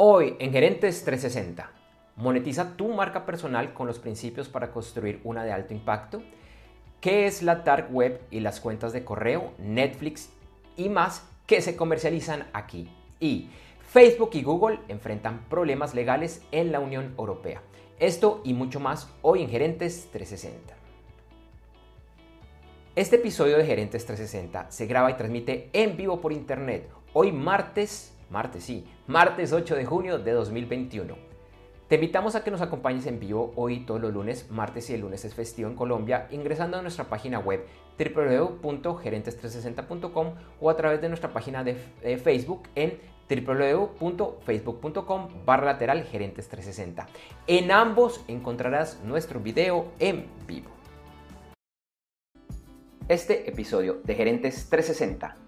[0.00, 1.72] Hoy en Gerentes 360,
[2.14, 6.22] monetiza tu marca personal con los principios para construir una de alto impacto.
[7.00, 10.30] ¿Qué es la dark web y las cuentas de correo, Netflix
[10.76, 12.88] y más que se comercializan aquí?
[13.18, 13.50] Y
[13.88, 17.60] Facebook y Google enfrentan problemas legales en la Unión Europea.
[17.98, 20.76] Esto y mucho más hoy en Gerentes 360.
[22.94, 28.14] Este episodio de Gerentes 360 se graba y transmite en vivo por internet hoy martes
[28.30, 31.28] martes, sí, martes 8 de junio de 2021.
[31.88, 35.00] Te invitamos a que nos acompañes en vivo hoy todos los lunes, martes y el
[35.00, 37.64] lunes es festivo en Colombia, ingresando a nuestra página web
[37.98, 41.76] www.gerentes360.com o a través de nuestra página de,
[42.22, 47.06] Facebook en www.facebook.com barra lateral gerentes 360.
[47.46, 50.68] En ambos encontrarás nuestro video en vivo.
[53.08, 55.47] Este episodio de Gerentes 360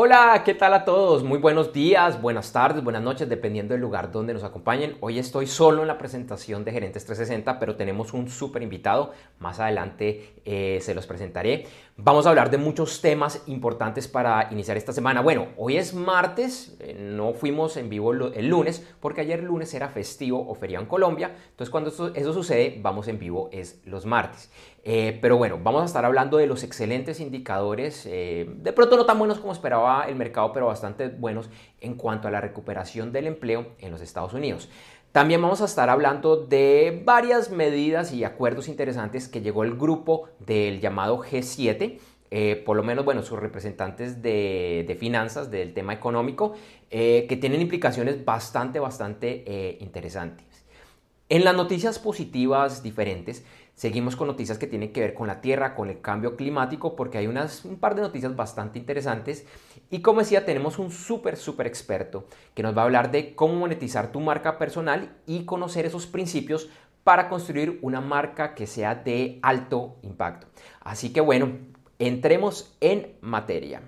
[0.01, 1.25] Hola, ¿qué tal a todos?
[1.25, 4.95] Muy buenos días, buenas tardes, buenas noches, dependiendo del lugar donde nos acompañen.
[5.01, 9.11] Hoy estoy solo en la presentación de Gerentes 360, pero tenemos un súper invitado.
[9.39, 11.67] Más adelante eh, se los presentaré.
[11.97, 15.19] Vamos a hablar de muchos temas importantes para iniciar esta semana.
[15.19, 19.89] Bueno, hoy es martes, eh, no fuimos en vivo el lunes porque ayer lunes era
[19.89, 21.35] festivo o feriado en Colombia.
[21.49, 24.49] Entonces cuando eso, sucede, vamos en vivo es los martes.
[24.83, 29.05] Eh, pero bueno, vamos a estar hablando de los excelentes indicadores, eh, de pronto no
[29.05, 31.49] tan buenos como esperaba el mercado, pero bastante buenos
[31.81, 34.69] en cuanto a la recuperación del empleo en los Estados Unidos.
[35.11, 40.29] También vamos a estar hablando de varias medidas y acuerdos interesantes que llegó el grupo
[40.39, 41.99] del llamado G7.
[42.31, 46.53] Eh, por lo menos, bueno, sus representantes de, finanzas, del tema económico,
[46.91, 50.48] que tienen implicaciones bastante, bastante interesantes.
[51.29, 53.43] En las noticias positivas diferentes,
[53.79, 57.17] Seguimos con noticias que tienen que ver con la Tierra, con el cambio climático, porque
[57.17, 59.45] hay un par de noticias bastante interesantes.
[59.89, 63.55] Y como decía, tenemos un súper, súper experto que nos va a hablar de cómo
[63.55, 66.69] monetizar tu marca personal y conocer esos principios
[67.05, 70.47] para construir una marca que sea de alto impacto.
[70.81, 71.59] Así que bueno,
[71.99, 73.81] entremos en materia.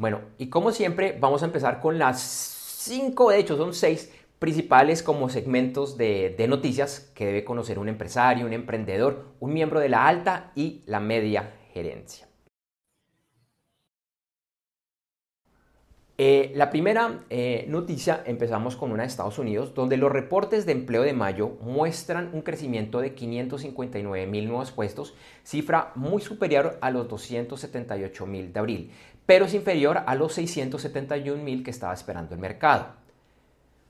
[0.00, 5.02] Bueno, y como siempre, vamos a empezar con las cinco, de hecho son seis principales
[5.02, 10.08] como segmentos de, noticias que debe conocer un empresario, un emprendedor, un miembro de la
[10.08, 12.30] alta y la media gerencia.
[16.22, 20.72] Eh, la primera eh, noticia empezamos con una de Estados Unidos, donde los reportes de
[20.72, 26.90] empleo de mayo muestran un crecimiento de 559 mil nuevos puestos, cifra muy superior a
[26.90, 28.90] los 278 mil de abril
[29.30, 32.88] pero es inferior a los 671 mil que estaba esperando el mercado.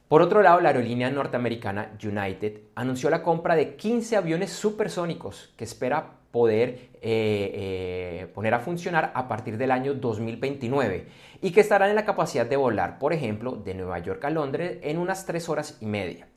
[0.06, 5.64] Por otro lado, la aerolínea norteamericana United anunció la compra de 15 aviones supersónicos que
[5.64, 11.06] espera poder eh, eh, poner a funcionar a partir del año 2029
[11.40, 14.76] y que estarán en la capacidad de volar, por ejemplo, de Nueva York a Londres
[14.82, 16.28] en unas 3 horas y media.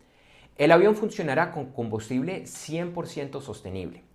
[0.57, 4.12] El avión funcionará con combustible 100% sostenible.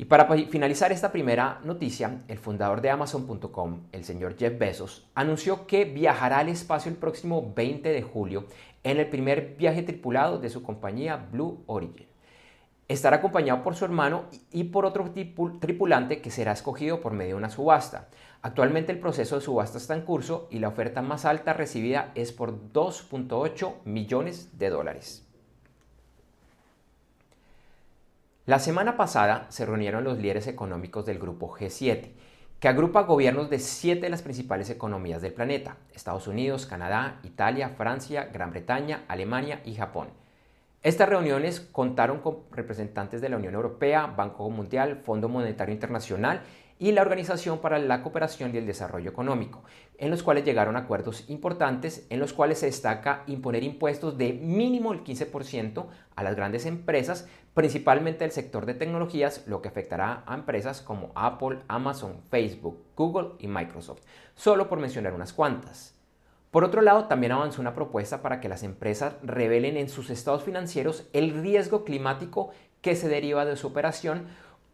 [0.00, 5.66] Y para finalizar esta primera noticia, el fundador de Amazon.com, el señor Jeff Bezos, anunció
[5.66, 8.46] que viajará al espacio el próximo 20 de julio
[8.82, 12.06] en el primer viaje tripulado de su compañía Blue Origin.
[12.88, 15.12] Estará acompañado por su hermano y por otro
[15.60, 18.08] tripulante que será escogido por medio de una subasta.
[18.40, 22.32] Actualmente el proceso de subasta está en curso y la oferta más alta recibida es
[22.32, 25.29] por 2.8 millones de dólares.
[28.50, 32.10] La semana pasada se reunieron los líderes económicos del grupo G7,
[32.58, 37.68] que agrupa gobiernos de siete de las principales economías del planeta, Estados Unidos, Canadá, Italia,
[37.68, 40.08] Francia, Gran Bretaña, Alemania y Japón.
[40.82, 46.42] Estas reuniones contaron con representantes de la Unión Europea, Banco Mundial, Fondo Monetario Internacional
[46.80, 49.62] y la Organización para la Cooperación y el Desarrollo Económico,
[49.98, 54.92] en los cuales llegaron acuerdos importantes en los cuales se destaca imponer impuestos de mínimo
[54.94, 55.86] el 15%
[56.16, 61.12] a las grandes empresas, principalmente el sector de tecnologías, lo que afectará a empresas como
[61.14, 64.00] Apple, Amazon, Facebook, Google y Microsoft,
[64.34, 65.94] solo por mencionar unas cuantas.
[66.50, 70.44] Por otro lado, también avanzó una propuesta para que las empresas revelen en sus estados
[70.44, 74.28] financieros el riesgo climático que se deriva de su operación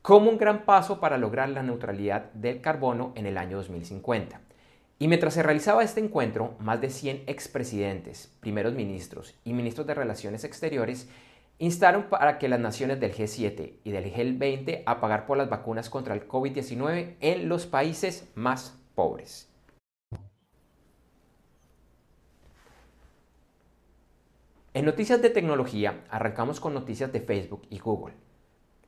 [0.07, 4.41] como un gran paso para lograr la neutralidad del carbono en el año 2050.
[5.01, 9.95] Y mientras se realizaba este encuentro, más de 100 expresidentes, primeros ministros y ministros de
[9.95, 11.09] Relaciones Exteriores
[11.59, 15.91] instaron para que las naciones del G7 y del G20 a pagar por las vacunas
[15.91, 19.51] contra el COVID-19 en los países más pobres.
[24.73, 28.15] En noticias de tecnología, arrancamos con noticias de Facebook y Google.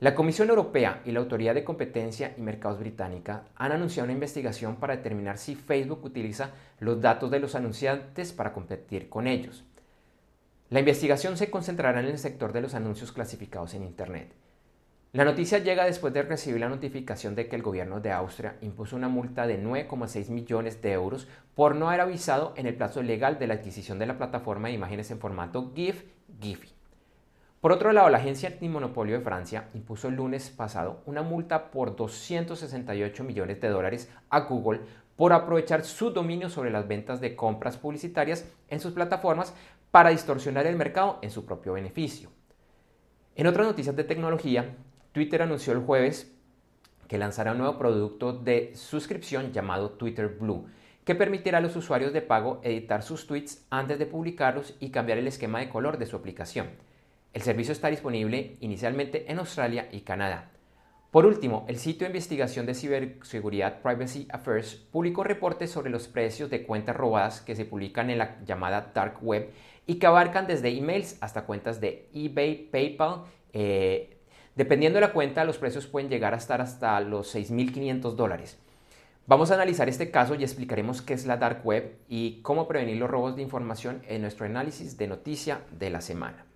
[0.00, 4.77] La Comisión Europea y la Autoridad de Competencia y Mercados Británica han anunciado una investigación
[4.77, 9.65] para determinar si Facebook utiliza los datos de los anunciantes para competir con ellos.
[10.71, 14.33] La investigación se concentrará en el sector de los anuncios clasificados en Internet.
[15.12, 18.94] La noticia llega después de recibir la notificación de que el gobierno de Austria impuso
[18.94, 23.41] una multa de 9,6 millones de euros por no haber avisado en el plazo legal
[23.41, 26.05] de la adquisición de la plataforma de imágenes en formato GIF,
[26.41, 26.78] GIFI.
[27.60, 31.96] Por otro lado, la agencia antimonopolio de Francia impuso el lunes pasado una multa por
[31.96, 34.81] 268 millones de dólares a Google
[35.16, 39.55] por aprovechar su dominio sobre las ventas de compras publicitarias en sus plataformas
[39.90, 42.31] para distorsionar el mercado en su propio beneficio.
[43.34, 44.76] En otras noticias de tecnología,
[45.10, 46.32] Twitter anunció el jueves
[47.08, 50.66] que lanzará un nuevo producto de suscripción llamado Twitter Blue,
[51.05, 55.19] que permitirá a los usuarios de pago editar sus tweets antes de publicarlos y cambiar
[55.19, 56.69] el esquema de color de su aplicación.
[57.35, 60.51] El servicio está disponible inicialmente en Australia y Canadá.
[61.11, 66.51] Por último, el sitio de investigación de ciberseguridad Privacy Affairs publicó reportes sobre los precios
[66.51, 69.51] de cuentas robadas que se publican en la llamada Dark Web
[69.87, 73.25] y que abarcan desde emails hasta cuentas de eBay, PayPal.
[73.55, 74.19] Eh,
[74.55, 78.59] dependiendo de la cuenta, los precios pueden llegar a estar hasta los 6.500 dólares.
[79.27, 82.97] Vamos a analizar este caso y explicaremos qué es la Dark Web y cómo prevenir
[82.97, 86.48] los robos de información en nuestro análisis de noticia de la semana.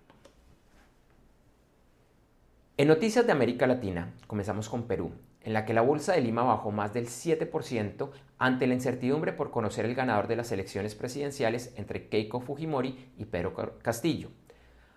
[2.75, 5.11] En noticias de América Latina, comenzamos con Perú,
[5.41, 8.09] en la que la Bolsa de Lima bajó más del 7%
[8.39, 13.25] ante la incertidumbre por conocer el ganador de las elecciones presidenciales entre Keiko Fujimori y
[13.25, 13.53] Pedro
[13.83, 14.29] Castillo.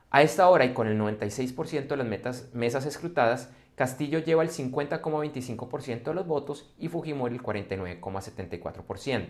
[0.09, 6.03] A esta hora y con el 96% de las mesas escrutadas, Castillo lleva el 50,25%
[6.05, 9.27] de los votos y Fujimori el 49,74%.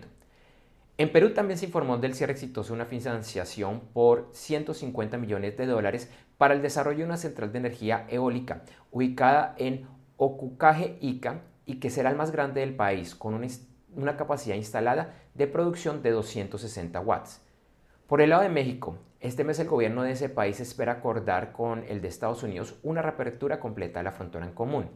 [0.99, 5.67] En Perú también se informó del cierre exitoso de una financiación por 150 millones de
[5.67, 11.81] dólares para el desarrollo de una central de energía eólica ubicada en Ocucaje, Ica, y
[11.81, 16.99] que será el más grande del país, con una, capacidad instalada de producción de 260
[17.01, 17.43] watts.
[18.07, 21.85] Por el lado de México, este mes el gobierno de ese país espera acordar con
[21.89, 24.89] el de Estados Unidos una reapertura completa de la frontera en común.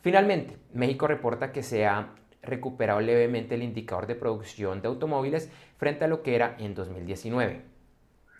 [0.00, 6.04] Finalmente, México reporta que se ha recuperado levemente el indicador de producción de automóviles frente
[6.04, 7.62] a lo que era en 2019.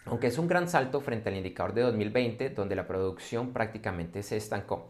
[0.06, 4.36] Aunque es un gran salto frente al indicador de 2020, donde la producción prácticamente se
[4.36, 4.88] estancó.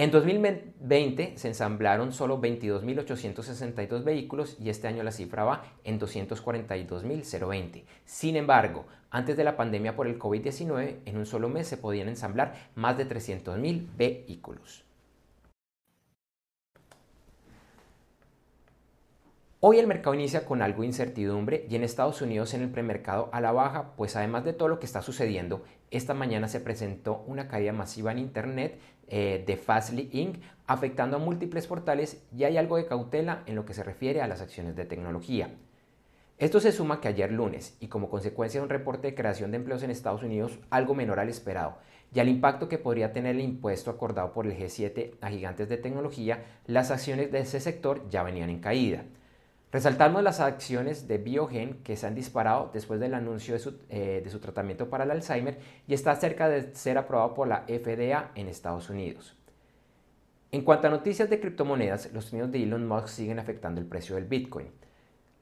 [0.00, 7.84] En 2020 se ensamblaron solo 22.862 vehículos y este año la cifra va en 242.020.
[8.06, 12.08] Sin embargo, antes de la pandemia por el COVID-19, en un solo mes se podían
[12.08, 14.89] ensamblar más de 300.000 vehículos.
[19.62, 23.28] Hoy el mercado inicia con algo de incertidumbre y en Estados Unidos en el premercado
[23.30, 27.22] a la baja, pues además de todo lo que está sucediendo, esta mañana se presentó
[27.26, 32.56] una caída masiva en Internet eh, de Fastly Inc., afectando a múltiples portales y hay
[32.56, 35.54] algo de cautela en lo que se refiere a las acciones de tecnología.
[36.38, 39.58] Esto se suma que ayer lunes, y como consecuencia de un reporte de creación de
[39.58, 41.76] empleos en Estados Unidos algo menor al esperado,
[42.14, 45.76] y al impacto que podría tener el impuesto acordado por el G7 a gigantes de
[45.76, 49.04] tecnología, las acciones de ese sector ya venían en caída.
[49.72, 53.56] Resaltamos las acciones de Biogen que se han disparado después del anuncio
[53.88, 57.62] eh, de su, tratamiento para el Alzheimer y está cerca de ser aprobado por la
[57.68, 59.36] FDA en Estados Unidos.
[60.50, 64.16] En cuanto a noticias de criptomonedas, los sonidos de Elon Musk siguen afectando el precio
[64.16, 64.66] del Bitcoin.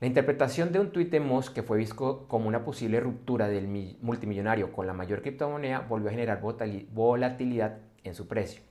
[0.00, 3.96] La interpretación de un tuit de Musk que fue visto como una posible ruptura del
[4.02, 8.67] multimillonario con la mayor criptomoneda volvió a generar volatilidad en su precio.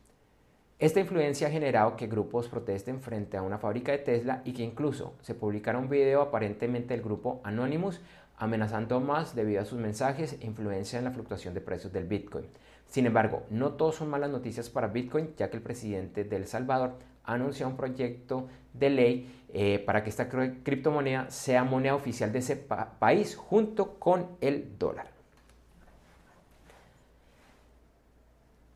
[0.80, 4.62] Esta influencia ha generado que grupos protesten frente a una fábrica de Tesla y que
[4.62, 8.00] incluso se publicara un video aparentemente del grupo Anonymous
[8.38, 12.46] amenazando más debido a sus mensajes e influencia en la fluctuación de precios del Bitcoin.
[12.86, 16.46] Sin embargo, no todo son malas noticias para Bitcoin, ya que el presidente de El
[16.46, 16.94] Salvador
[17.24, 22.56] anunció un proyecto de ley eh, para que esta criptomoneda sea moneda oficial de ese
[22.56, 25.17] país junto con el dólar.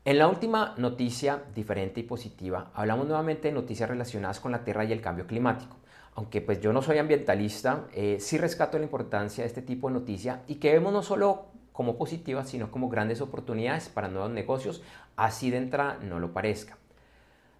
[0.04, 4.84] En la última noticia diferente y positiva, hablamos nuevamente de noticias relacionadas con la Tierra
[4.84, 5.76] y el cambio climático.
[6.16, 9.94] aunque pues yo no soy ambientalista, eh, sí rescato la importancia de este tipo de
[9.94, 14.82] noticia y que vemos no solo como positivas, sino como grandes oportunidades para nuevos negocios,
[15.16, 16.76] así de entrada no lo parezca.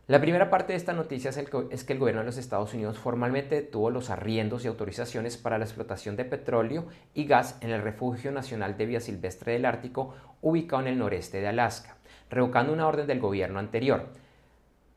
[0.08, 3.54] La primera parte de esta noticia es, que el gobierno de los Estados Unidos formalmente
[3.54, 8.32] detuvo los arriendos y autorizaciones para la explotación de petróleo y gas en el Refugio
[8.32, 11.96] Nacional de Vía Silvestre del Ártico, ubicado en el noreste de Alaska,
[12.32, 14.08] revocando una orden del gobierno anterior.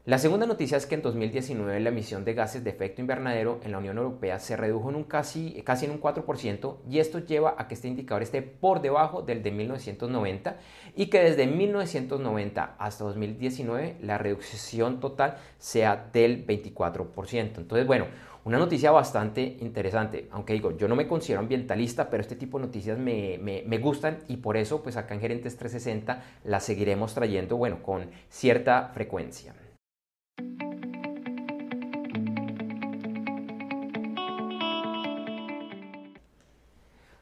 [0.06, 3.72] La segunda noticia es que en 2019 la emisión de gases de efecto invernadero en
[3.72, 7.56] la Unión Europea se redujo en un casi, casi en un 4% y esto lleva
[7.58, 10.58] a que este indicador esté por debajo del de 1990
[10.96, 17.58] y que desde 1990 hasta 2019 la reducción total sea del 24%.
[17.58, 18.06] Entonces, bueno,
[18.46, 22.68] una noticia bastante interesante, aunque digo, yo no me considero ambientalista, pero este tipo de
[22.68, 27.58] noticias me, me, gustan y por eso pues acá en Gerentes 360 las seguiremos trayendo,
[27.58, 29.56] bueno, con cierta frecuencia.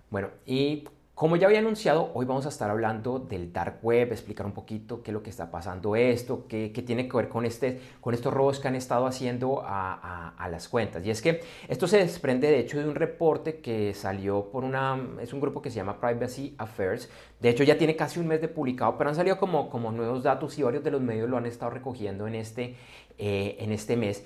[0.10, 0.84] Bueno, y
[1.24, 5.01] como ya había anunciado, hoy vamos a estar hablando del dark web, explicar un poquito
[5.01, 8.34] qué es lo que está pasando esto, qué, tiene que ver con, este, con estos
[8.34, 11.06] robos que han estado haciendo a, las cuentas.
[11.06, 11.39] Y es que
[11.70, 15.62] esto se desprende de hecho de un reporte que salió por una, es un grupo
[15.62, 17.10] que se llama Privacy Affairs.
[17.39, 20.24] De hecho ya tiene casi un mes de publicado, pero han salido como, como nuevos
[20.24, 22.75] datos y varios de los medios lo han estado recogiendo en este,
[23.18, 24.25] eh, en este mes.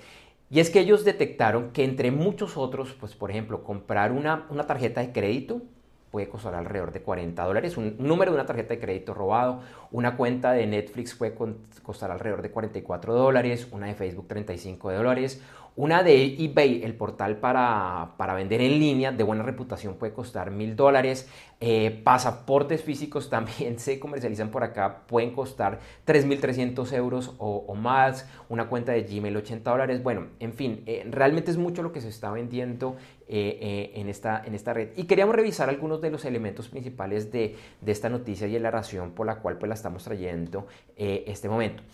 [0.50, 4.66] Y es que ellos detectaron que entre muchos otros, pues por ejemplo, comprar una, una
[4.66, 5.62] tarjeta de crédito,
[6.10, 7.76] puede costar alrededor de 40 dólares.
[7.76, 9.60] Un, número de una tarjeta de crédito robado,
[9.90, 11.34] una cuenta de Netflix puede
[11.82, 15.42] costar alrededor de 44 dólares, una de Facebook 35 dólares,
[15.78, 20.74] una de eBay, el portal para, vender en línea de buena reputación, puede costar mil
[20.74, 21.28] dólares.
[21.60, 28.28] Eh, pasaportes físicos también se comercializan por acá, pueden costar 3.300 euros o, más.
[28.48, 30.02] Una cuenta de Gmail 80 dólares.
[30.02, 32.96] Bueno, en fin, eh, realmente es mucho lo que se está vendiendo
[33.28, 34.88] eh, en, esta, en esta red.
[34.96, 37.54] Y queríamos revisar algunos de los elementos principales de,
[37.86, 40.66] esta noticia y la razón por la cual pues, la estamos trayendo
[40.96, 41.84] este momento.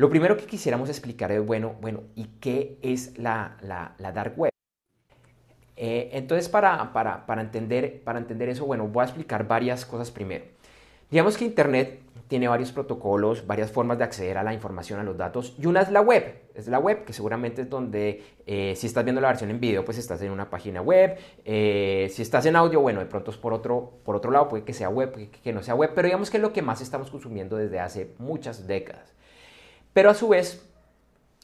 [0.00, 3.58] Lo primero que quisiéramos explicar es, bueno, bueno, ¿y qué es la,
[3.98, 4.50] dark web?
[5.76, 10.46] Eh, entonces, para, para, entender, para entender eso, bueno, voy a explicar varias cosas primero.
[11.10, 15.18] Digamos que Internet tiene varios protocolos, varias formas de acceder a la información, a los
[15.18, 16.44] datos, y una es la web.
[16.54, 19.84] Es la web, que seguramente es donde, eh, si estás viendo la versión en video,
[19.84, 21.18] pues estás en una página web.
[21.44, 24.64] Eh, si estás en audio, bueno, de pronto es por otro, por otro lado, puede
[24.64, 26.80] que sea web, puede que no sea web, pero digamos que es lo que más
[26.80, 29.19] estamos consumiendo desde hace muchas décadas.
[29.92, 30.62] Pero a su vez,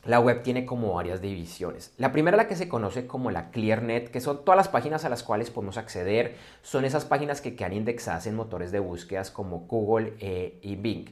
[0.04, 1.92] la web tiene como varias divisiones.
[1.98, 5.08] La primera, la que se conoce como la ClearNet, que son todas las páginas a
[5.08, 9.60] las cuales podemos acceder, son esas páginas que quedan indexadas en motores de búsquedas como
[9.60, 11.06] Google eh, y Bing.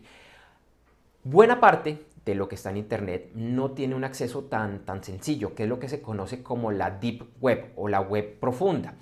[1.24, 5.54] Buena parte de lo que está en Internet no tiene un acceso tan, tan sencillo,
[5.54, 8.94] que es lo que se conoce como la Deep Web o la web profunda.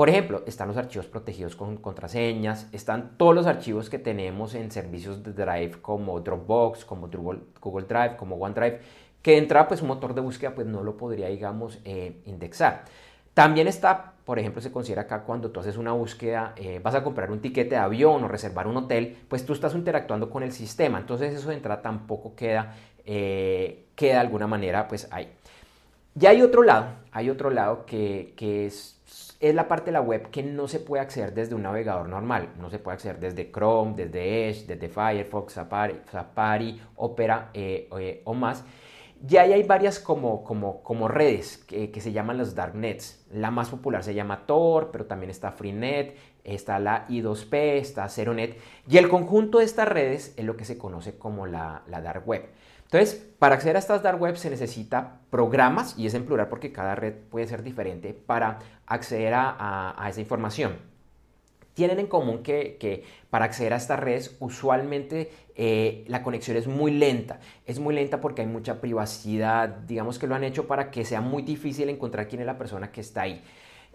[0.00, 4.70] Por ejemplo, están los archivos protegidos con contraseñas, están todos los archivos que tenemos en
[4.70, 8.80] servicios de Drive como Dropbox, como Google Drive, como OneDrive,
[9.20, 12.84] que entra pues un motor de búsqueda pues no lo podría digamos eh, indexar.
[13.34, 17.04] También está, por ejemplo, se considera acá cuando tú haces una búsqueda, eh, vas a
[17.04, 20.52] comprar un tiquete de avión o reservar un hotel, pues tú estás interactuando con el
[20.52, 25.30] sistema, entonces eso de entrada tampoco queda, eh, queda de alguna manera pues ahí.
[26.18, 28.99] Y hay otro lado, hay otro lado que, que es
[29.40, 32.50] es la parte de la web que no se puede acceder desde un navegador normal.
[32.58, 38.34] No se puede acceder desde Chrome, desde Edge, desde Firefox, Safari, Opera eh, eh, o
[38.34, 38.64] más.
[39.26, 43.26] Y ahí hay varias como, como, como redes que, que, se llaman los darknets.
[43.32, 48.58] La más popular se llama Tor, pero también está Freenet, está la I2P, está ZeroNet.
[48.88, 52.26] Y el conjunto de estas redes es lo que se conoce como la, la dark
[52.26, 52.46] web.
[52.92, 56.72] Entonces, para acceder a estas dark web se necesita programas, y es en plural porque
[56.72, 60.76] cada red puede ser diferente, para acceder a, esa información.
[61.72, 66.90] Tienen en común que, para acceder a estas redes usualmente eh, la conexión es muy
[66.90, 67.38] lenta.
[67.64, 71.20] Es muy lenta porque hay mucha privacidad, digamos que lo han hecho para que sea
[71.20, 73.40] muy difícil encontrar quién es la persona que está ahí.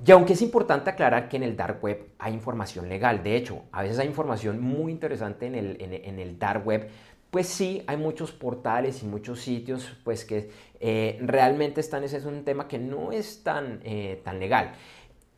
[0.05, 3.63] Y aunque es importante aclarar que en el dark web hay información legal, de hecho,
[3.73, 6.89] a veces hay información muy interesante en el, en el dark web
[7.31, 12.25] pues sí, hay muchos portales y muchos sitios pues que eh, realmente están, ese es
[12.25, 14.73] un tema que no es tan, eh, tan legal.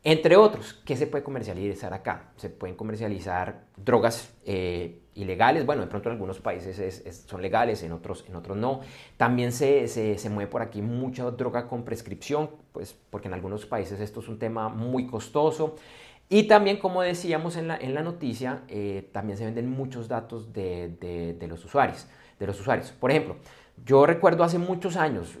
[0.04, 2.30] Entre otros, ¿qué se puede comercializar acá?
[2.36, 7.92] Se pueden comercializar drogas eh, ilegales, bueno, de pronto en algunos países son legales, en
[7.92, 8.80] otros, en otros no.
[9.16, 13.98] También se, se, mueve por aquí mucha droga con prescripción, pues porque en algunos países
[13.98, 15.74] esto es un tema muy costoso.
[16.28, 20.52] Y también, como decíamos en la, en la noticia, eh, también se venden muchos datos
[20.52, 22.06] de, de, los usuarios,
[22.38, 22.92] de los usuarios.
[22.92, 23.36] Por ejemplo,
[23.84, 25.38] yo recuerdo hace muchos años,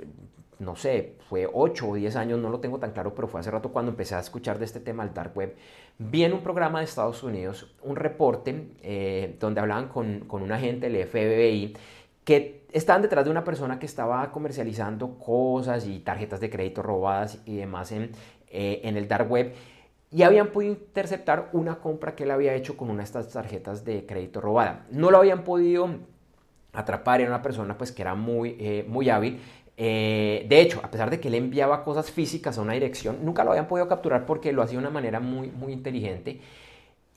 [0.58, 3.50] no sé, fue 8 o 10 años, no lo tengo tan claro, pero fue hace
[3.50, 5.56] rato cuando empecé a escuchar de este tema al dark web,
[5.98, 10.52] vi en un programa de Estados Unidos un reporte eh, donde hablaban con, con un
[10.52, 11.76] agente del FBI
[12.24, 17.40] que estaban detrás de una persona que estaba comercializando cosas y tarjetas de crédito robadas
[17.44, 18.12] y demás en,
[18.50, 19.54] eh, en el dark web
[20.10, 23.84] y habían podido interceptar una compra que él había hecho con una de estas tarjetas
[23.84, 24.86] de crédito robada.
[24.90, 25.90] No lo habían podido
[26.72, 29.40] atrapar, era una persona pues que era muy, eh, muy hábil.
[29.76, 33.44] Eh, de hecho, a pesar de que él enviaba cosas físicas a una dirección, nunca
[33.44, 36.40] lo habían podido capturar porque lo hacía de una manera muy, muy inteligente.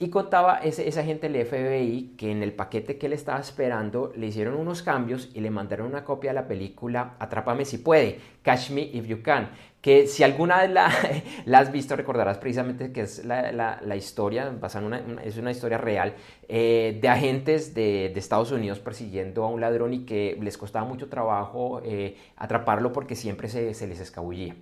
[0.02, 4.12] Y contaba ese, ese agente del FBI que en el paquete que él estaba esperando
[4.16, 8.20] le hicieron unos cambios y le mandaron una copia de la película Atrápame si puede,
[8.42, 10.92] Catch Me If You Can, que si alguna vez la,
[11.46, 15.78] la, has visto recordarás precisamente que es la, la, historia, basada una, es una historia
[15.78, 16.16] real,
[16.50, 20.84] eh, de agentes de, de, Estados Unidos persiguiendo a un ladrón y que les costaba
[20.84, 24.56] mucho trabajo eh, atraparlo porque siempre se, se les escabullía.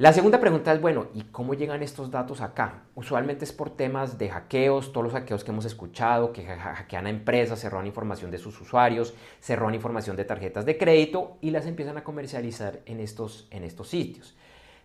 [0.00, 2.84] La segunda pregunta es, bueno, ¿y cómo llegan estos datos acá?
[2.94, 7.10] Usualmente es por temas de hackeos, todos los hackeos que hemos escuchado, que hackean a
[7.10, 11.98] empresas, se información de sus usuarios, se información de tarjetas de crédito y las empiezan
[11.98, 14.34] a comercializar en estos, en estos sitios.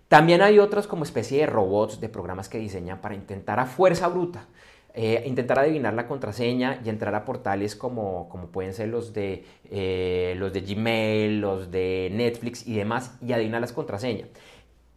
[0.09, 4.09] También hay otros como especie de robots, de programas que diseñan para intentar a fuerza
[4.09, 4.49] bruta,
[4.93, 9.45] eh, intentar adivinar la contraseña y entrar a portales como, como pueden ser los de,
[9.71, 14.27] eh, los de Gmail, los de Netflix y demás, y adivinar las contraseñas.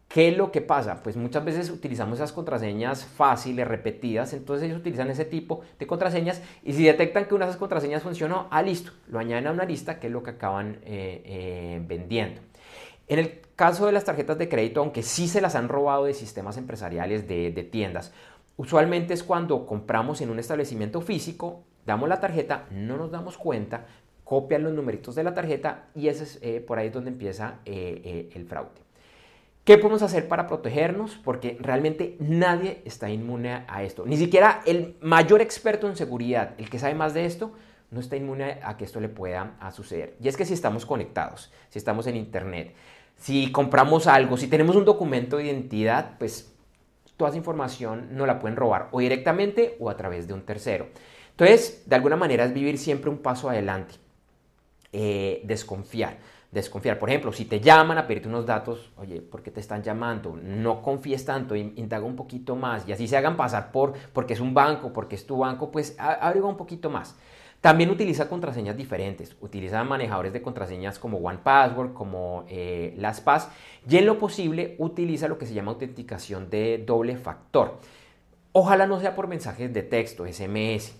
[0.09, 1.03] ¿Qué es lo que pasa?
[1.03, 6.41] Pues muchas veces utilizamos esas contraseñas fáciles, repetidas, entonces ellos utilizan ese tipo de contraseñas
[6.63, 9.67] y si detectan que una de esas contraseñas funcionó, ah, listo, lo añaden a una
[9.67, 12.41] lista que es lo que acaban eh, eh, vendiendo.
[13.07, 16.15] En el caso de las tarjetas de crédito, aunque sí se las han robado de
[16.15, 18.11] sistemas empresariales, de, tiendas,
[18.57, 23.87] usualmente es cuando compramos en un establecimiento físico, damos la tarjeta, no nos damos cuenta,
[24.25, 28.47] copian los numeritos de la tarjeta y ese es eh, por ahí donde empieza el
[28.49, 28.88] fraude.
[29.69, 31.21] ¿Qué podemos hacer para protegernos?
[31.23, 34.07] Porque realmente nadie está inmune a esto.
[34.07, 37.53] Ni siquiera el mayor experto en seguridad, el que sabe más de esto,
[37.91, 40.17] no está inmune a que esto le pueda suceder.
[40.23, 42.75] Y es que si estamos conectados, si estamos en Internet,
[43.19, 46.51] si compramos algo, si tenemos un documento de identidad, pues
[47.19, 50.87] toda esa información no la pueden robar o directamente o a través de un tercero.
[51.33, 53.97] Entonces, de alguna manera es vivir siempre un paso adelante,
[54.95, 56.17] eh, desconfiar
[56.51, 56.99] desconfiar.
[56.99, 60.39] Por ejemplo, si te llaman a pedirte unos datos, oye, ¿por qué te están llamando?
[60.43, 64.41] No confíes tanto, indaga un poquito más y así se hagan pasar por porque es
[64.41, 67.15] un banco, porque es tu banco, pues averigua un poquito más.
[67.61, 73.49] También utiliza contraseñas diferentes, utiliza manejadores de contraseñas como OnePassword, como eh, LastPass
[73.89, 77.79] y en lo posible utiliza lo que se llama autenticación de doble factor.
[78.53, 80.95] Ojalá no sea por mensajes de texto, SMS,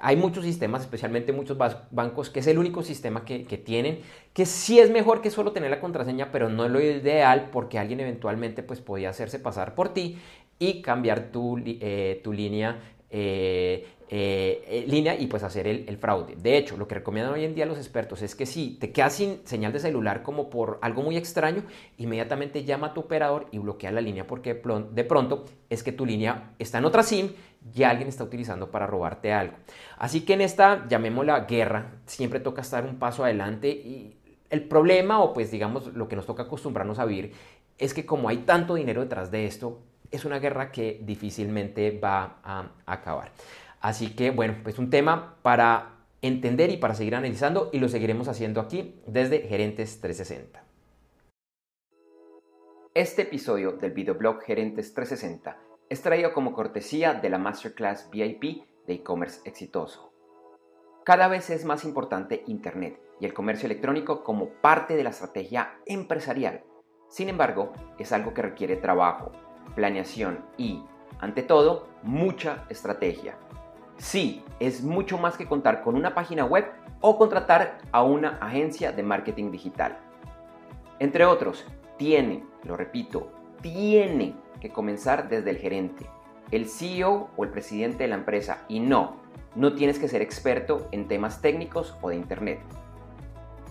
[0.00, 1.56] hay muchos sistemas, especialmente muchos
[1.90, 4.00] bancos, que es el único sistema que, tienen,
[4.32, 7.78] que sí es mejor que solo tener la contraseña, pero no es lo ideal porque
[7.78, 10.18] alguien eventualmente pues podía hacerse pasar por ti
[10.58, 12.78] y cambiar tu, eh, tu línea
[13.10, 16.34] eh, eh, línea y pues hacer el, fraude.
[16.36, 19.14] De hecho, lo que recomiendan hoy en día los expertos es que si te quedas
[19.14, 21.64] sin señal de celular como por algo muy extraño,
[21.98, 26.06] inmediatamente llama a tu operador y bloquea la línea porque de pronto es que tu
[26.06, 27.32] línea está en otra SIM
[27.74, 29.54] y alguien está utilizando para robarte algo.
[29.98, 34.16] Así que en esta, llamémosla guerra, siempre toca estar un paso adelante y
[34.50, 37.32] el problema o pues digamos lo que nos toca acostumbrarnos a vivir
[37.76, 42.38] es que como hay tanto dinero detrás de esto, es una guerra que difícilmente va
[42.42, 43.30] a acabar.
[43.80, 48.26] Así que bueno, pues un tema para entender y para seguir analizando y lo seguiremos
[48.26, 50.64] haciendo aquí desde Gerentes 360.
[52.94, 58.94] Este episodio del videoblog Gerentes 360 es traído como cortesía de la Masterclass VIP de
[58.94, 60.12] e-commerce exitoso.
[61.04, 65.80] Cada vez es más importante Internet y el comercio electrónico como parte de la estrategia
[65.86, 66.64] empresarial.
[67.08, 69.32] Sin embargo, es algo que requiere trabajo,
[69.74, 70.84] planeación y,
[71.20, 73.38] ante todo, mucha estrategia.
[73.96, 76.66] Sí, es mucho más que contar con una página web
[77.00, 79.98] o contratar a una agencia de marketing digital.
[80.98, 81.64] Entre otros,
[81.96, 86.06] tiene, lo repito, tiene que comenzar desde el gerente,
[86.50, 89.16] el CEO o el presidente de la empresa y no,
[89.54, 92.60] no tienes que ser experto en temas técnicos o de Internet.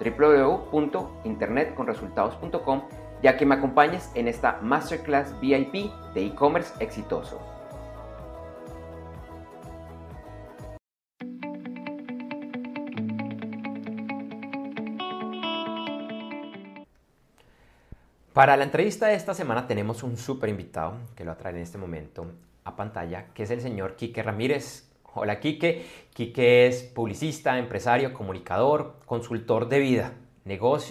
[0.00, 2.82] www.internetconresultados.com
[3.22, 7.40] ya que me acompañes en esta Masterclass VIP de e-commerce exitoso.
[18.32, 21.76] Para la entrevista de esta semana tenemos un súper invitado que lo atrae en este
[21.76, 22.26] momento
[22.62, 24.92] a pantalla, que es el señor Quique Ramírez.
[25.14, 25.84] Hola Quique.
[26.14, 30.12] Quique es publicista, empresario, comunicador, consultor de vida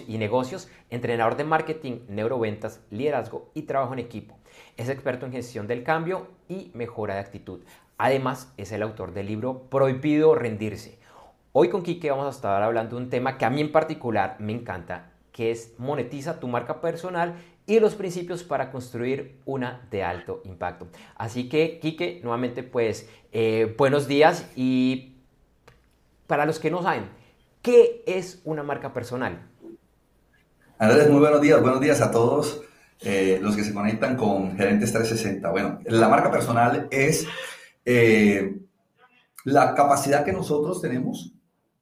[0.06, 4.36] y negocios, entrenador de marketing, neuroventas, liderazgo y trabajo en equipo.
[4.76, 7.60] Es experto en gestión del cambio y mejora de actitud.
[7.96, 10.98] Además, es el autor del libro Prohibido Rendirse.
[11.52, 14.36] Hoy con Quique vamos a estar hablando de un tema que a mí en particular
[14.38, 17.34] me encanta que es monetiza tu marca personal
[17.66, 20.88] y los principios para construir una de alto impacto.
[21.16, 25.16] Así que, Quique, nuevamente, pues, eh, buenos días y
[26.26, 27.08] para los que no saben,
[27.62, 29.46] ¿qué es una marca personal?
[30.78, 32.62] Andrés, muy buenos días, buenos días a todos
[33.00, 35.50] eh, los que se conectan con Gerentes 360.
[35.50, 37.26] Bueno, la marca personal es
[37.84, 38.58] eh,
[39.44, 41.32] la capacidad que nosotros tenemos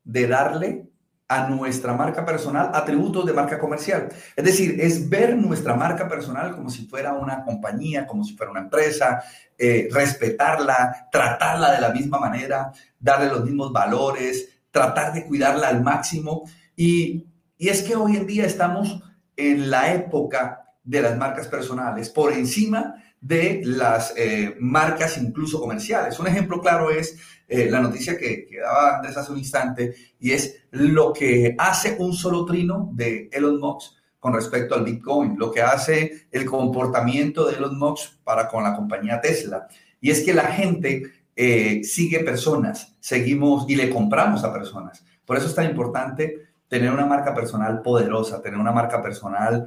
[0.04, 0.86] de darle
[1.28, 4.08] a nuestra marca personal atributos de marca comercial.
[4.36, 8.52] Es decir, es ver nuestra marca personal como si fuera una compañía, como si fuera
[8.52, 9.22] una empresa,
[9.58, 15.82] eh, respetarla, tratarla de la misma manera, darle los mismos valores, tratar de cuidarla al
[15.82, 16.44] máximo.
[16.76, 17.24] Y,
[17.56, 19.02] y es que hoy en día estamos
[19.34, 26.18] en la época de las marcas personales, por encima de las eh, marcas incluso comerciales.
[26.20, 27.16] Un ejemplo claro es
[27.48, 32.12] eh, la noticia que, que, daba hace un instante y es lo que hace un
[32.12, 37.56] solo trino de Elon Musk con respecto al Bitcoin, lo que hace el comportamiento de
[37.56, 39.66] Elon Musk para con la compañía Tesla.
[40.00, 41.02] Y es que la gente
[41.37, 45.05] eh, sigue personas, seguimos y le compramos a personas.
[45.25, 49.66] Por eso es tan importante tener una marca personal poderosa, tener una marca personal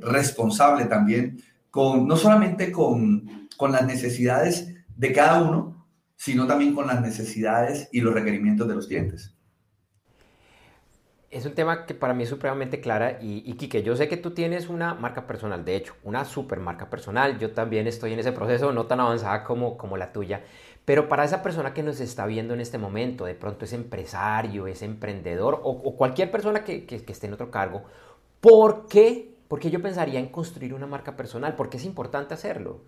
[0.00, 6.86] responsable también, con, no solamente con, con las necesidades de cada uno, sino también con
[6.86, 9.34] las necesidades y los requerimientos de los clientes.
[11.30, 14.16] Es un tema que para mí es supremamente clara y, y Quique, yo sé que
[14.16, 18.18] tú tienes una marca personal, de hecho, una super marca personal, yo también estoy en
[18.18, 20.42] ese proceso, no tan avanzada como, como la tuya,
[20.90, 24.66] pero para esa persona que nos está viendo en este momento, de pronto es empresario,
[24.66, 27.84] es emprendedor o, cualquier persona que esté en otro cargo,
[28.40, 32.84] ¿por qué porque yo pensaría en construir una marca personal, porque es importante hacerlo.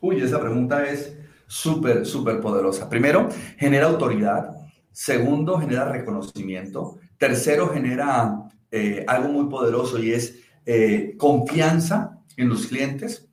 [0.00, 1.14] Uy, esa pregunta es
[1.46, 2.88] súper, súper poderosa.
[2.88, 4.48] Primero, genera autoridad.
[4.90, 7.00] Segundo, genera reconocimiento.
[7.18, 13.25] Tercero, genera eh, algo muy poderoso y es eh, confianza en los clientes.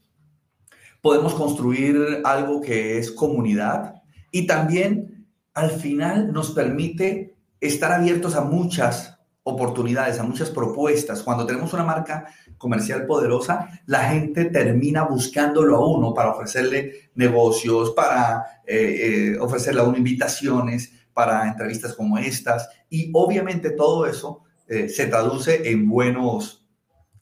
[1.04, 3.96] Podemos construir algo que es comunidad
[4.32, 11.22] y también al final nos permite estar abiertos a muchas oportunidades, a muchas propuestas.
[11.22, 17.92] Cuando tenemos una marca comercial poderosa, la gente termina buscándolo a uno para ofrecerle negocios,
[17.92, 22.70] para eh, eh, ofrecerle a uno invitaciones, para entrevistas como estas.
[22.90, 26.66] Y obviamente todo eso eh, se traduce en buenos,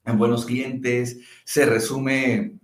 [0.06, 2.61] en buenos clientes, se resume,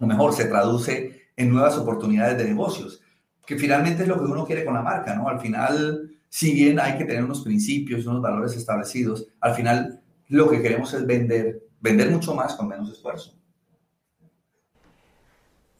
[0.00, 3.02] o mejor, se traduce en nuevas oportunidades de negocios,
[3.46, 5.28] que finalmente es lo que uno quiere con la marca, ¿no?
[5.28, 10.50] Al final si bien hay que tener unos principios, unos valores establecidos, al final lo
[10.50, 13.34] que queremos es vender, vender mucho más con menos esfuerzo.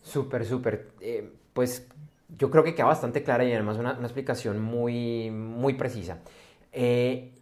[0.03, 0.93] Súper, súper.
[1.01, 1.87] Eh, pues
[2.29, 6.19] yo creo que queda bastante clara y además una, una explicación muy, muy precisa.
[6.73, 7.35] Eh,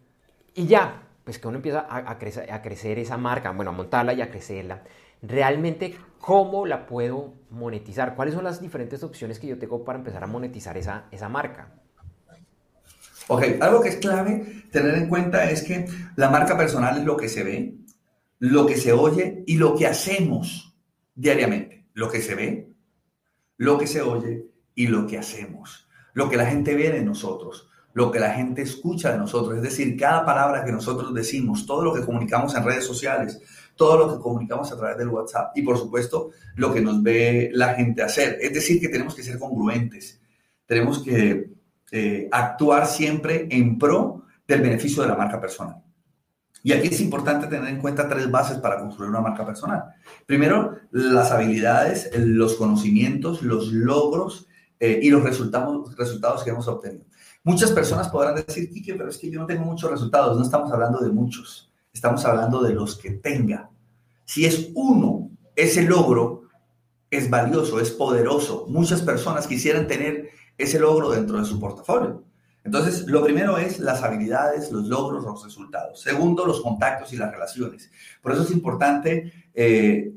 [0.53, 3.73] y ya, pues que uno empieza a, a, crecer, a crecer esa marca, bueno, a
[3.73, 4.83] montarla y a crecerla.
[5.21, 8.15] Realmente, ¿cómo la puedo monetizar?
[8.15, 11.73] ¿Cuáles son las diferentes opciones que yo tengo para empezar a monetizar esa, esa marca?
[13.29, 17.17] Ok, algo que es clave tener en cuenta es que la marca personal es lo
[17.17, 17.77] que se ve,
[18.39, 20.77] lo que se oye y lo que hacemos
[21.15, 21.87] diariamente.
[21.93, 22.69] Lo que se ve,
[23.57, 25.89] lo que se oye y lo que hacemos.
[26.13, 29.57] Lo que la gente ve de nosotros, lo que la gente escucha de nosotros.
[29.57, 33.41] Es decir, cada palabra que nosotros decimos, todo lo que comunicamos en redes sociales,
[33.77, 37.49] todo lo que comunicamos a través del WhatsApp y por supuesto lo que nos ve
[37.53, 38.37] la gente hacer.
[38.41, 40.19] Es decir, que tenemos que ser congruentes.
[40.65, 41.51] Tenemos que
[41.91, 45.81] eh, actuar siempre en pro del beneficio de la marca personal.
[46.63, 49.85] Y aquí es importante tener en cuenta tres bases para construir una marca personal.
[50.25, 54.47] Primero, las habilidades, los conocimientos, los logros
[54.79, 57.05] eh, y los resultados, resultados que hemos obtenido.
[57.43, 60.35] Muchas personas podrán decir, Kike, pero es que yo no tengo muchos resultados.
[60.35, 61.66] No estamos hablando de muchos,
[61.97, 63.71] estamos hablando de los que tenga.
[64.23, 66.43] Si es uno, ese logro
[67.09, 68.65] es valioso, es poderoso.
[68.69, 72.23] Muchas personas quisieran tener ese logro dentro de su portafolio.
[72.63, 76.01] Entonces, lo primero es las habilidades, los logros, los resultados.
[76.01, 77.89] Segundo, los contactos y las relaciones.
[78.21, 80.11] Por eso es importante eh,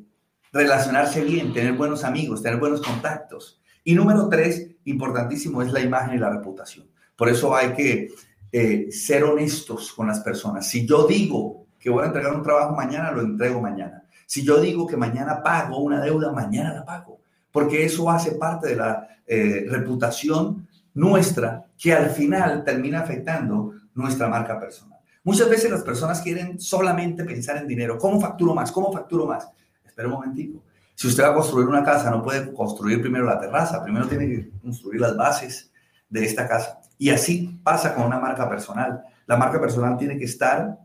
[0.53, 3.62] relacionarse bien, tener buenos amigos, tener buenos contactos.
[3.85, 6.90] Y número tres, importantísimo, es la imagen y la reputación.
[7.16, 8.09] Por eso hay que
[8.53, 10.69] eh, ser honestos con las personas.
[10.69, 14.05] Si yo digo que voy a entregar un trabajo mañana, lo entrego mañana.
[14.27, 18.69] Si yo digo que mañana pago una deuda, mañana la pago, porque eso hace parte
[18.69, 24.99] de la eh, reputación nuestra que al final termina afectando nuestra marca personal.
[25.25, 27.99] Muchas veces las personas quieren solamente pensar en dinero.
[27.99, 28.71] ¿Cómo facturo más?
[28.71, 29.49] ¿Cómo facturo más?
[29.85, 30.62] Espera un momentico.
[30.95, 34.27] Si usted va a construir una casa, no puede construir primero la terraza, primero tiene
[34.27, 35.73] que construir las bases
[36.09, 36.81] de esta casa.
[36.99, 39.03] Y así pasa con una marca personal.
[39.27, 40.79] La marca personal tiene que estar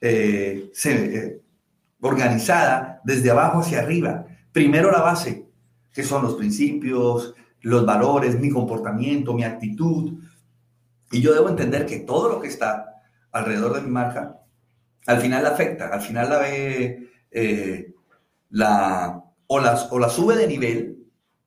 [0.00, 1.40] eh, eh,
[2.00, 4.26] organizada desde abajo hacia arriba.
[4.52, 5.46] Primero la base,
[5.92, 10.18] que son los principios, los valores, mi comportamiento, mi actitud.
[11.10, 14.38] Y yo debo entender que todo lo que está alrededor de mi marca,
[15.06, 17.94] al final la afecta, al final la ve, eh,
[18.50, 20.96] la, o, las, o la sube de nivel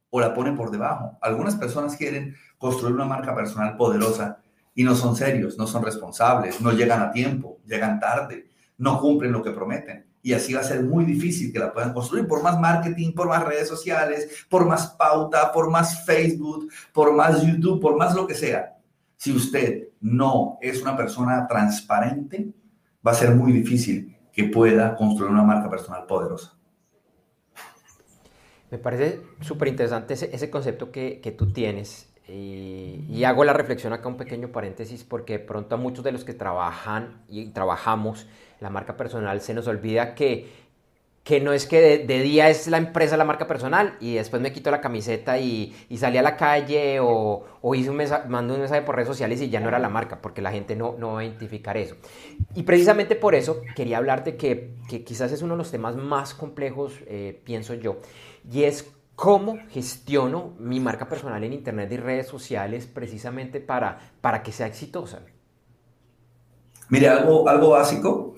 [0.10, 1.18] o la pone por debajo.
[1.22, 4.42] Algunas personas quieren construir una marca personal poderosa
[4.80, 9.34] y no son serios, no son responsables, no llegan a tiempo, llegan tarde, no cumplen
[9.34, 10.06] lo que prometen.
[10.22, 13.28] Y así va a ser muy difícil que la puedan construir por más marketing, por
[13.28, 18.26] más redes sociales, por más pauta, por más Facebook, por más YouTube, por más lo
[18.26, 18.78] que sea.
[19.18, 22.48] Si usted no es una persona transparente,
[23.06, 26.58] va a ser muy difícil que pueda construir una marca personal poderosa.
[28.72, 34.08] Me parece súper interesante ese, concepto que, que, tú tienes y, hago la reflexión acá
[34.08, 38.28] un pequeño paréntesis porque de pronto a muchos de los que trabajan y trabajamos
[38.60, 40.48] la marca personal se nos olvida que
[41.30, 44.52] que no es que de, día es la empresa la marca personal y después me
[44.52, 48.62] quito la camiseta y, y salí a la calle o, o hice un mando un
[48.62, 51.14] mensaje por redes sociales y ya no era la marca, porque la gente no, no
[51.14, 51.96] va a identificar eso.
[52.56, 56.34] Y precisamente por eso quería hablarte que, que quizás es uno de los temas más
[56.34, 57.98] complejos, eh, pienso yo,
[58.52, 64.42] y es cómo gestiono mi marca personal en Internet y redes sociales precisamente para, para
[64.42, 65.20] que sea exitosa.
[66.88, 68.36] Mire, algo, algo básico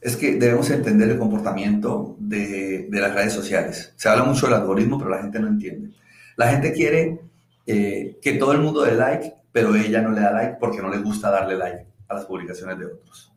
[0.00, 3.92] es que debemos entender el comportamiento de, las redes sociales.
[3.96, 5.90] Se habla mucho del algoritmo, pero la gente no entiende.
[6.36, 7.20] La gente quiere
[7.66, 10.88] eh, que todo el mundo dé like, pero ella no le da like porque no
[10.88, 13.30] le gusta darle like a las publicaciones de otros.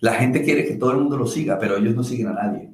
[0.00, 2.72] La gente quiere que todo el mundo lo siga, pero ellos no siguen a nadie.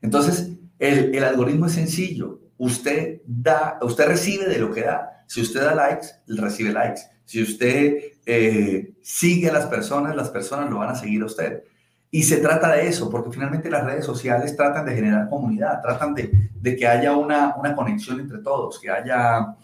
[0.00, 2.43] Entonces, el, algoritmo es sencillo.
[2.58, 5.24] Usted da, usted recibe de lo que da.
[5.26, 7.02] Si usted da likes, recibe likes.
[7.24, 11.64] Si usted eh, sigue a las personas, las personas lo van a seguir a usted.
[12.10, 16.14] Y se trata de eso, porque finalmente las redes sociales tratan de generar comunidad, tratan
[16.14, 19.56] de, de que haya una, una, conexión entre todos, que haya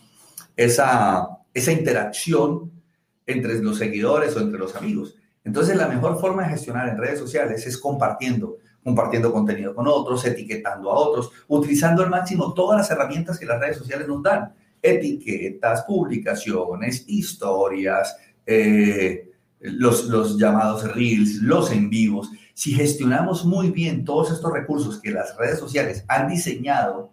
[0.57, 2.72] esa, esa interacción
[3.24, 5.14] entre los seguidores o entre los amigos.
[5.44, 10.25] Entonces, la mejor forma de gestionar en redes sociales es compartiendo, compartiendo contenido con otros,
[10.25, 14.55] etiquetando a otros, utilizando al máximo todas las herramientas que las redes sociales nos dan.
[14.83, 18.16] Etiquetas, publicaciones, historias,
[18.47, 25.01] eh, los, los llamados reels, los en vivos, si gestionamos muy bien todos estos recursos
[25.01, 27.11] que las redes sociales han diseñado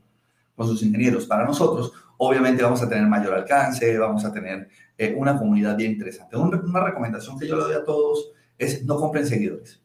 [0.56, 5.14] con sus ingenieros para nosotros, obviamente vamos a tener mayor alcance, vamos a tener eh,
[5.18, 6.36] una comunidad bien interesante.
[6.36, 9.82] Una recomendación que yo le doy a todos es no compren seguidores.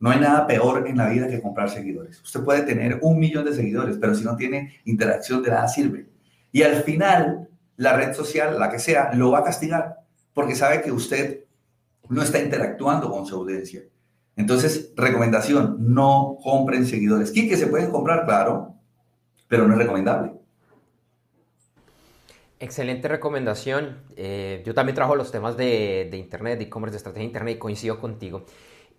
[0.00, 2.20] No hay nada peor en la vida que comprar seguidores.
[2.20, 6.06] Usted puede tener un millón de seguidores, pero si no tiene interacción, de nada sirve.
[6.52, 10.04] Y al final, la red social, la que sea, lo va a castigar
[10.34, 11.44] porque sabe que usted
[12.08, 13.82] no está interactuando con su audiencia.
[14.36, 17.30] Entonces, recomendación, no compren seguidores.
[17.30, 18.74] que se pueden comprar, claro,
[19.48, 20.32] pero no es recomendable.
[22.58, 23.98] Excelente recomendación.
[24.16, 27.58] Eh, yo también trabajo los temas de, Internet, de e-commerce, de estrategia de Internet y
[27.58, 28.44] coincido contigo.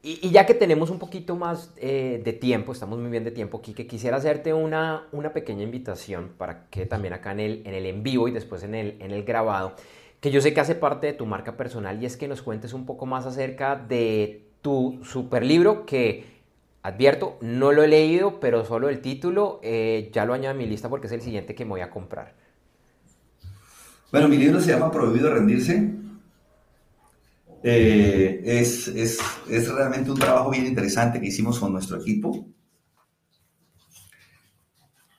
[0.07, 3.59] Y, ya que tenemos un poquito más eh, de tiempo, estamos muy bien de tiempo,
[3.59, 7.87] Kike, quisiera hacerte una, una pequeña invitación para que también acá en el en, el
[7.87, 9.73] en vivo y después en el, en el grabado
[10.21, 12.73] que yo sé que hace parte de tu marca personal y es que nos cuentes
[12.73, 16.25] un poco más acerca de tu super libro que
[16.83, 20.67] advierto, no lo he leído, pero solo el título eh, ya lo añado a mi
[20.67, 22.35] lista porque es el siguiente que me voy a comprar.
[24.11, 26.04] Bueno, mi libro se llama Prohibido Rendirse.
[27.67, 32.47] Eh, es, es, es realmente un trabajo bien interesante que hicimos con nuestro equipo.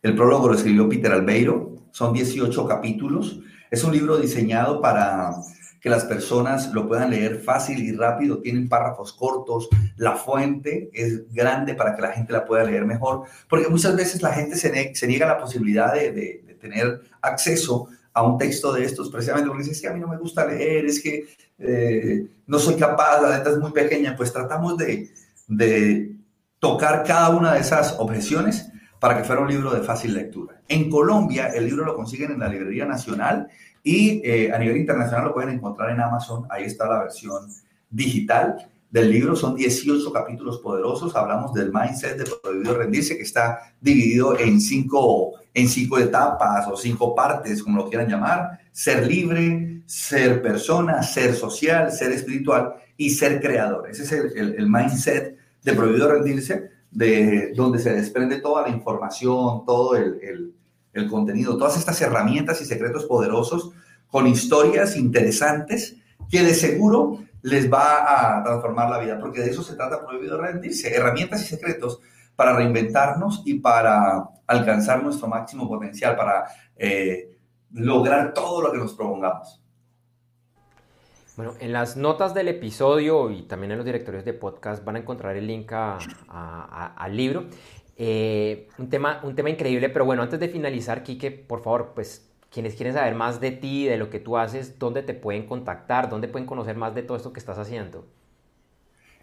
[0.00, 1.88] El prólogo lo escribió Peter Albeiro.
[1.90, 5.34] Son 18 capítulos es un libro diseñado para
[5.80, 11.32] que las personas lo puedan leer fácil y rápido, tienen párrafos cortos, la fuente es
[11.32, 15.06] grande para que la gente la pueda leer mejor, porque muchas veces la gente se,
[15.06, 19.80] niega la posibilidad de, tener acceso a un texto de estos, precisamente porque dice, es
[19.82, 21.26] que a mí no me gusta leer, es que
[21.58, 25.10] eh, no soy capaz, la letra es muy pequeña, pues tratamos de,
[25.46, 26.16] de
[26.58, 30.62] tocar cada una de esas objeciones para que fuera un libro de fácil lectura.
[30.66, 33.48] En Colombia el libro lo consiguen en la Librería Nacional
[33.82, 37.46] y eh, a nivel internacional lo pueden encontrar en Amazon, ahí está la versión
[37.90, 38.56] digital.
[38.90, 39.36] del libro.
[39.36, 41.14] Son 18 capítulos poderosos.
[41.14, 46.76] Hablamos del mindset de prohibido rendirse, que está dividido en cinco, en cinco etapas o
[46.76, 48.60] cinco partes, como lo quieran llamar.
[48.70, 53.88] Ser libre, ser persona, ser social, ser espiritual y ser creador.
[53.90, 59.96] Ese es el, mindset de prohibido rendirse, de donde se desprende toda la información, todo
[59.96, 60.52] el,
[60.92, 63.72] el contenido, todas estas herramientas y secretos poderosos
[64.08, 65.96] con historias interesantes
[66.30, 70.38] que de seguro les va a transformar la vida, porque de eso se trata prohibido
[70.38, 72.00] rendirse, herramientas y secretos
[72.36, 76.44] para reinventarnos y para alcanzar nuestro máximo potencial, para
[76.76, 77.36] eh,
[77.72, 79.62] lograr todo lo que nos propongamos.
[81.36, 84.98] Bueno, en las notas del episodio y también en los directorios de podcast van a
[85.00, 87.44] encontrar el link al libro.
[87.98, 92.30] Eh, un, tema, un tema increíble, pero bueno, antes de finalizar, Quique, por favor, pues
[92.50, 96.08] quienes quieren saber más de ti, de lo que tú haces, ¿dónde te pueden contactar?
[96.08, 98.06] ¿Dónde pueden conocer más de todo esto que estás haciendo?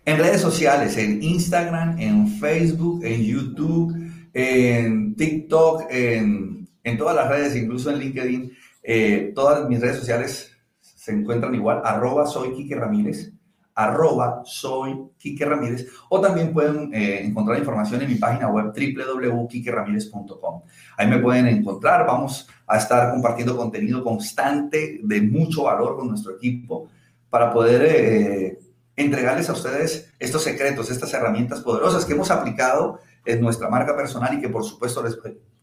[0.05, 3.95] En redes sociales, en Instagram, en Facebook, en YouTube,
[4.33, 8.51] en TikTok, en, todas las redes, incluso en LinkedIn.
[8.83, 13.33] Eh, todas mis redes sociales se encuentran igual, arroba soy Quique Ramírez
[13.75, 20.61] arroba soy Quique Ramírez o también pueden eh, encontrar información en mi página web www.quiqueramírez.com.
[20.97, 26.35] Ahí me pueden encontrar, vamos a estar compartiendo contenido constante de mucho valor con nuestro
[26.35, 26.87] equipo
[27.29, 28.59] para poder eh,
[28.95, 34.33] entregarles a ustedes estos secretos, estas herramientas poderosas que hemos aplicado en nuestra marca personal
[34.33, 35.17] y que por supuesto les,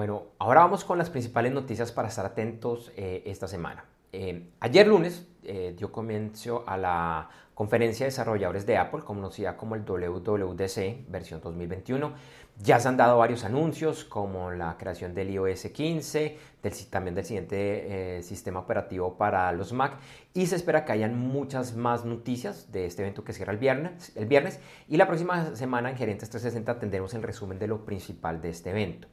[0.00, 3.84] Bueno, ahora vamos con las principales noticias para estar atentos eh, esta semana.
[4.14, 9.74] Eh, ayer lunes eh, dio comienzo a la conferencia de desarrolladores de Apple, conocida como
[9.74, 12.14] el WWDC versión 2021.
[12.62, 17.26] Ya se han dado varios anuncios como la creación del iOS 15, del, también del
[17.26, 19.98] siguiente eh, sistema operativo para los Mac
[20.32, 24.16] y se espera que hayan muchas más noticias de este evento que cierra el viernes,
[24.16, 28.40] el viernes y la próxima semana en Gerentes 360 tendremos el resumen de lo principal
[28.40, 29.06] de este evento.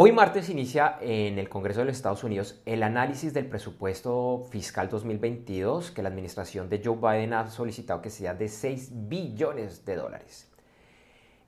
[0.00, 4.88] Hoy martes inicia en el Congreso de los Estados Unidos el análisis del presupuesto fiscal
[4.88, 9.96] 2022 que la administración de Joe Biden ha solicitado que sea de 6 billones de
[9.96, 10.48] dólares.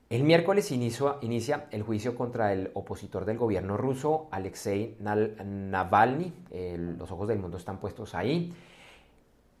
[0.09, 6.33] El miércoles inicia, el juicio contra el opositor del gobierno ruso, Alexei Navalny.
[6.97, 8.53] los ojos del mundo están puestos ahí.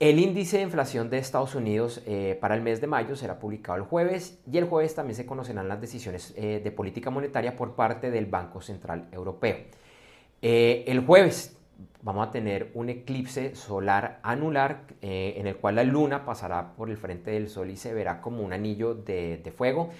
[0.01, 3.77] El índice de inflación de Estados Unidos eh, para el mes de mayo será publicado
[3.77, 7.75] el jueves y el jueves también se conocerán las decisiones eh, de política monetaria por
[7.75, 9.57] parte del Banco Central Europeo.
[10.41, 11.55] Eh, el jueves
[12.01, 16.97] vamos a tener un eclipse solar anular en el cual la luna pasará por el
[16.97, 19.91] frente del sol y se verá como un anillo de, fuego.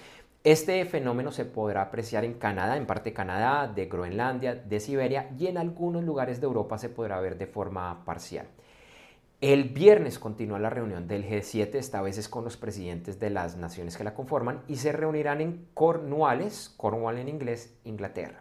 [0.42, 5.46] Este fenómeno se podrá apreciar en Canadá, en parte Canadá, de Groenlandia, de Siberia y
[5.46, 8.48] en algunos lugares de Europa se podrá ver de forma parcial.
[9.42, 13.56] El viernes continúa la reunión del G7, esta vez es con los presidentes de las
[13.56, 18.40] naciones que la conforman, y se reunirán en Cornwallis, Cornwall en inglés, Inglaterra.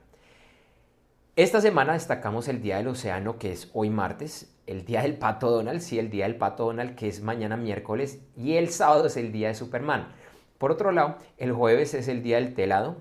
[1.35, 5.49] Esta semana destacamos el Día del Océano, que es hoy martes, el Día del Pato
[5.49, 9.17] Donald, sí, el Día del Pato Donald, que es mañana miércoles, y el sábado es
[9.17, 10.09] el Día de Superman.
[10.59, 12.97] Por otro lado, el jueves es el día del telado,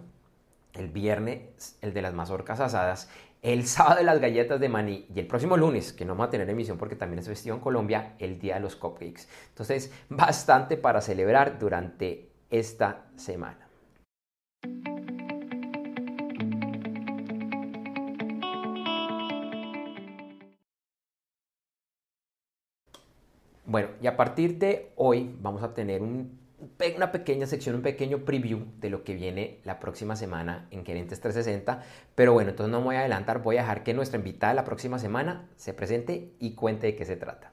[0.72, 3.10] el viernes el de las mazorcas asadas,
[3.42, 6.30] el sábado de las galletas de maní y el próximo lunes, que no vamos a
[6.30, 9.26] tener emisión porque también es festivo en Colombia, el día de los cupcakes.
[9.48, 13.66] Entonces, bastante para celebrar durante esta semana.
[23.64, 26.02] Bueno, y a partir de hoy vamos a tener
[26.96, 31.20] una pequeña sección, un pequeño preview de lo que viene la próxima semana en Gerentes
[31.20, 31.82] 360.
[32.14, 34.64] Pero bueno, entonces no me voy a adelantar, voy a dejar que nuestra invitada la
[34.64, 37.52] próxima semana se presente y cuente de qué se trata.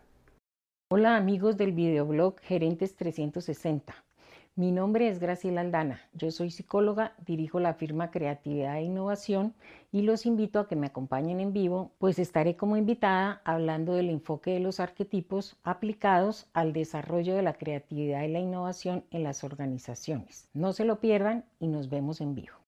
[0.89, 4.07] Hola amigos del videoblog Gerentes 360.
[4.58, 9.53] Mi nombre es Graciela Aldana, yo soy psicóloga, dirijo la firma Creatividad e Innovación
[9.91, 14.10] y los invito a que me acompañen en vivo, pues estaré como invitada hablando del
[14.10, 19.43] enfoque de los arquetipos aplicados al desarrollo de la creatividad y la innovación en las
[19.43, 20.49] organizaciones.
[20.55, 22.66] No se lo pierdan y nos vemos en vivo.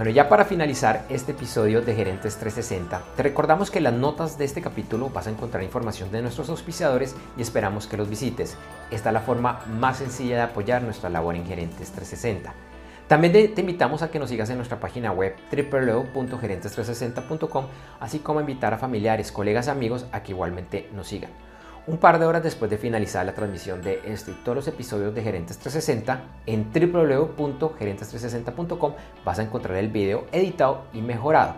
[0.00, 4.38] Bueno, ya para finalizar este episodio de Gerentes 360, te recordamos que en las notas
[4.38, 8.56] de este capítulo vas a encontrar información de nuestros auspiciadores y esperamos que los visites.
[8.90, 12.54] Esta es la forma más sencilla de apoyar nuestra labor en Gerentes 360.
[13.08, 17.66] También te invitamos a que nos sigas en nuestra página web www.gerentes360.com,
[18.00, 21.30] así como a invitar a familiares, colegas amigos a que igualmente nos sigan.
[21.90, 25.24] Un par de horas después de finalizar la transmisión de este todos los episodios de
[25.24, 28.92] Gerentes 360, en www.gerentes360.com
[29.24, 31.54] vas a encontrar el video editado y mejorado.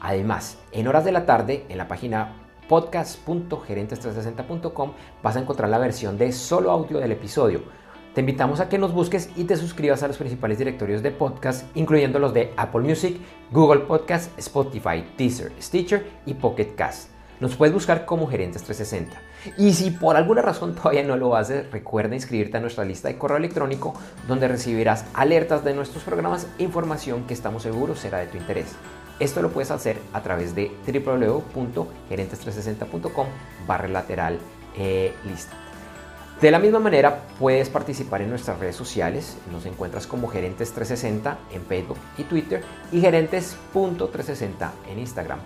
[0.00, 2.36] Además, en horas de la tarde, en la página
[2.68, 4.92] podcast.gerentes360.com
[5.24, 7.62] vas a encontrar la versión de solo audio del episodio.
[8.14, 11.66] Te invitamos a que nos busques y te suscribas a los principales directorios de podcast,
[11.76, 13.16] incluyendo los de Apple Music,
[13.50, 17.17] Google Podcast, Spotify, Deezer, Stitcher y Pocket Cast.
[17.40, 19.16] Nos puedes buscar como Gerentes 360.
[19.56, 23.16] Y si por alguna razón todavía no lo haces, recuerda inscribirte a nuestra lista de
[23.16, 23.94] correo electrónico
[24.26, 28.74] donde recibirás alertas de nuestros programas e información que estamos seguros será de tu interés.
[29.20, 33.26] Esto lo puedes hacer a través de www.gerentes360.com
[33.66, 34.38] barra lateral
[34.76, 35.56] eh, lista.
[36.40, 39.36] De la misma manera, puedes participar en nuestras redes sociales.
[39.50, 42.62] Nos encuentras como Gerentes360 en Facebook y Twitter
[42.92, 45.40] y Gerentes.360 en Instagram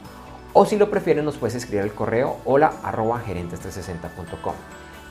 [0.53, 4.55] o si lo prefieres nos puedes escribir al correo hola arroba gerentes360.com.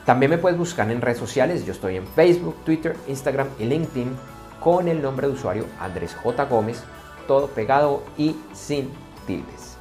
[0.04, 4.16] También me puedes buscar en redes sociales, yo estoy en Facebook, Twitter, Instagram y LinkedIn
[4.60, 6.44] con el nombre de usuario Andrés J.
[6.46, 6.82] Gómez,
[7.26, 8.90] todo pegado y sin
[9.26, 9.76] tildes.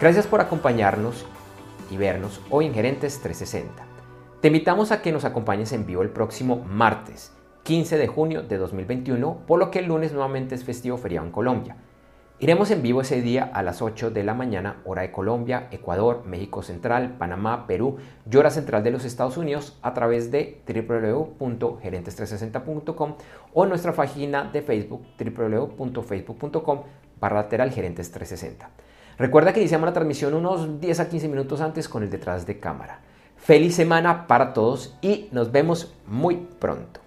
[0.00, 1.24] Gracias por acompañarnos
[1.90, 3.84] y vernos hoy en Gerentes 360.
[4.40, 7.32] Te invitamos a que nos acompañes en vivo el próximo martes
[7.64, 11.32] 15 de junio de 2021, por lo que el lunes nuevamente es festivo feriado en
[11.32, 11.76] Colombia.
[12.42, 16.24] Iremos en vivo ese día a las 8 de la mañana, hora de Colombia, Ecuador,
[16.26, 17.98] México Central, Panamá, Perú
[18.28, 23.14] y hora central de los Estados Unidos a través de www.gerentes360.com
[23.54, 26.82] o nuestra página de Facebook www.facebook.com
[27.20, 28.70] barra lateral gerentes 360.
[29.18, 32.58] Recuerda que iniciamos la transmisión unos 10 a 15 minutos antes con el detrás de
[32.58, 33.02] cámara.
[33.36, 37.01] Feliz semana para todos y nos vemos muy pronto.